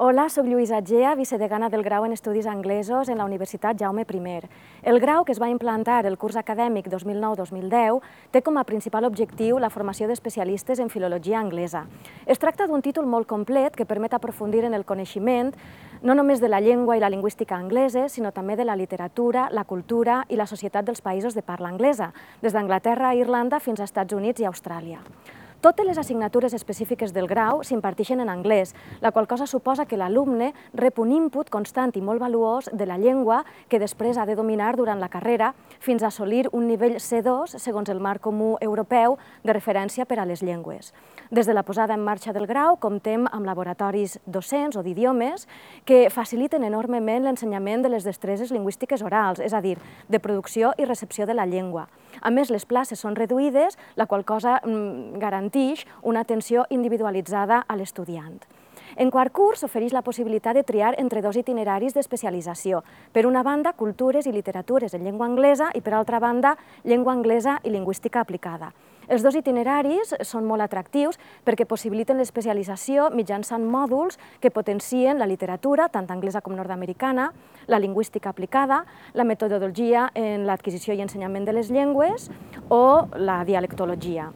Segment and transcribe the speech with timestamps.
[0.00, 4.48] Hola, sóc Lluïsa Gea, vicedegana del grau en Estudis Anglesos en la Universitat Jaume I.
[4.84, 7.98] El grau, que es va implantar el curs acadèmic 2009-2010,
[8.30, 11.88] té com a principal objectiu la formació d'especialistes en filologia anglesa.
[12.26, 15.50] Es tracta d'un títol molt complet que permet aprofundir en el coneixement
[16.02, 19.64] no només de la llengua i la lingüística angleses, sinó també de la literatura, la
[19.64, 23.90] cultura i la societat dels països de parla anglesa, des d'Anglaterra a Irlanda fins als
[23.90, 25.02] Estats Units i Austràlia.
[25.60, 30.52] Totes les assignatures específiques del grau s'imparteixen en anglès, la qual cosa suposa que l'alumne
[30.70, 34.76] rep un input constant i molt valuós de la llengua que després ha de dominar
[34.78, 39.56] durant la carrera fins a assolir un nivell C2 segons el marc comú europeu de
[39.56, 40.92] referència per a les llengües.
[41.34, 45.48] Des de la posada en marxa del grau comptem amb laboratoris docents o d'idiomes
[45.84, 49.74] que faciliten enormement l'ensenyament de les destreses lingüístiques orals, és a dir,
[50.06, 51.88] de producció i recepció de la llengua.
[52.22, 57.64] A més, les places són reduïdes, la qual cosa mm, garanteix garantix una atenció individualitzada
[57.66, 58.40] a l'estudiant.
[58.96, 62.82] En quart curs s'ofereix la possibilitat de triar entre dos itineraris d'especialització.
[63.12, 67.60] Per una banda, cultures i literatures en llengua anglesa i per altra banda, llengua anglesa
[67.64, 68.72] i lingüística aplicada.
[69.08, 75.88] Els dos itineraris són molt atractius perquè possibiliten l'especialització mitjançant mòduls que potencien la literatura,
[75.88, 77.32] tant anglesa com nord-americana,
[77.68, 78.84] la lingüística aplicada,
[79.14, 82.30] la metodologia en l'adquisició i ensenyament de les llengües
[82.68, 84.32] o la dialectologia.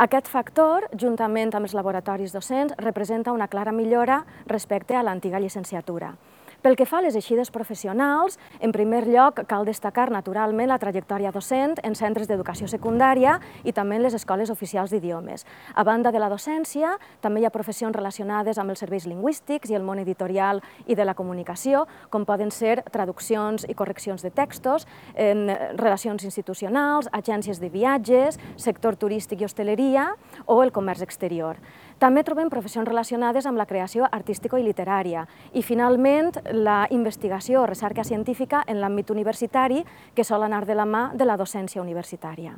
[0.00, 6.14] Aquest factor, juntament amb els laboratoris docents, representa una clara millora respecte a l'antiga llicenciatura.
[6.62, 11.32] Pel que fa a les eixides professionals, en primer lloc cal destacar naturalment la trajectòria
[11.34, 13.32] docent en centres d'educació secundària
[13.66, 15.42] i també en les escoles oficials d'idiomes.
[15.74, 19.74] A banda de la docència, també hi ha professions relacionades amb els serveis lingüístics i
[19.74, 24.86] el món editorial i de la comunicació, com poden ser traduccions i correccions de textos,
[25.18, 30.12] en relacions institucionals, agències de viatges, sector turístic i hostaleria
[30.46, 31.58] o el comerç exterior.
[32.02, 35.22] També trobem professions relacionades amb la creació artística i literària
[35.54, 39.84] i, finalment, la investigació o recerca científica en l'àmbit universitari
[40.16, 42.56] que sol anar de la mà de la docència universitària.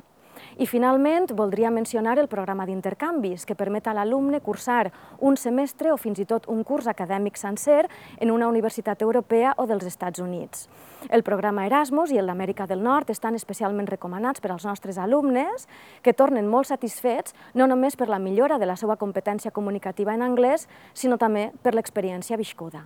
[0.57, 5.97] I finalment voldria mencionar el programa d'intercanvis que permet a l'alumne cursar un semestre o
[5.99, 7.89] fins i tot un curs acadèmic sencer
[8.23, 10.69] en una universitat europea o dels Estats Units.
[11.11, 15.67] El programa Erasmus i el d'Amèrica del Nord estan especialment recomanats per als nostres alumnes
[16.01, 20.23] que tornen molt satisfets no només per la millora de la seva competència comunicativa en
[20.23, 22.85] anglès, sinó també per l'experiència viscuda.